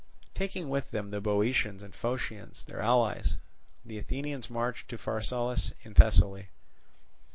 [0.33, 3.37] Taking with them the Boeotians and Phocians their allies,
[3.85, 6.49] the Athenians marched to Pharsalus in Thessaly.